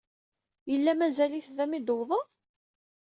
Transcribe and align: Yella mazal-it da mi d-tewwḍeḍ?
Yella 0.69 0.93
mazal-it 0.99 1.47
da 1.57 1.65
mi 1.67 1.79
d-tewwḍeḍ? 1.79 2.23